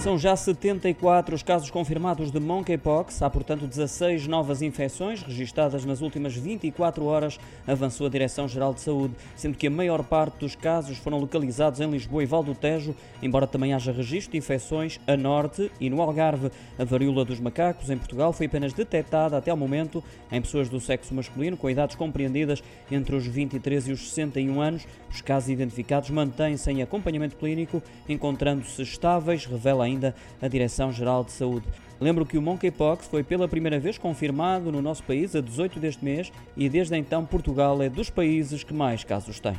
São 0.00 0.18
já 0.18 0.34
74 0.34 1.34
os 1.34 1.42
casos 1.42 1.70
confirmados 1.70 2.30
de 2.30 2.40
monkeypox. 2.40 3.20
Há, 3.20 3.28
portanto, 3.28 3.66
16 3.66 4.26
novas 4.26 4.62
infecções 4.62 5.22
registadas 5.22 5.84
nas 5.84 6.00
últimas 6.00 6.34
24 6.34 7.04
horas, 7.04 7.38
avançou 7.66 8.06
a 8.06 8.10
Direção-Geral 8.10 8.72
de 8.72 8.80
Saúde, 8.80 9.14
sendo 9.36 9.58
que 9.58 9.66
a 9.66 9.70
maior 9.70 10.02
parte 10.02 10.38
dos 10.38 10.56
casos 10.56 10.96
foram 10.96 11.18
localizados 11.18 11.80
em 11.80 11.90
Lisboa 11.90 12.22
e 12.22 12.26
Val 12.26 12.42
do 12.42 12.54
Tejo, 12.54 12.96
embora 13.22 13.46
também 13.46 13.74
haja 13.74 13.92
registro 13.92 14.32
de 14.32 14.38
infecções 14.38 14.98
a 15.06 15.18
norte 15.18 15.70
e 15.78 15.90
no 15.90 16.00
Algarve. 16.00 16.50
A 16.78 16.84
varíola 16.84 17.22
dos 17.22 17.38
macacos 17.38 17.90
em 17.90 17.98
Portugal 17.98 18.32
foi 18.32 18.46
apenas 18.46 18.72
detectada 18.72 19.36
até 19.36 19.50
ao 19.50 19.56
momento 19.56 20.02
em 20.32 20.40
pessoas 20.40 20.70
do 20.70 20.80
sexo 20.80 21.14
masculino 21.14 21.58
com 21.58 21.68
idades 21.68 21.94
compreendidas 21.94 22.62
entre 22.90 23.14
os 23.14 23.26
23 23.26 23.88
e 23.88 23.92
os 23.92 24.08
61 24.08 24.62
anos. 24.62 24.86
Os 25.10 25.20
casos 25.20 25.50
identificados 25.50 26.08
mantêm-se 26.08 26.70
em 26.70 26.80
acompanhamento 26.80 27.36
clínico, 27.36 27.82
encontrando-se 28.08 28.80
estáveis, 28.80 29.44
revela 29.44 29.89
ainda 29.90 30.14
a 30.40 30.48
Direção-Geral 30.48 31.24
de 31.24 31.32
Saúde. 31.32 31.66
Lembro 32.00 32.24
que 32.24 32.38
o 32.38 32.42
monkeypox 32.42 33.06
foi 33.08 33.22
pela 33.22 33.46
primeira 33.46 33.78
vez 33.78 33.98
confirmado 33.98 34.72
no 34.72 34.80
nosso 34.80 35.02
país 35.02 35.36
a 35.36 35.40
18 35.40 35.78
deste 35.78 36.02
mês 36.02 36.32
e 36.56 36.68
desde 36.68 36.96
então 36.96 37.26
Portugal 37.26 37.82
é 37.82 37.90
dos 37.90 38.08
países 38.08 38.64
que 38.64 38.72
mais 38.72 39.04
casos 39.04 39.38
tem. 39.38 39.54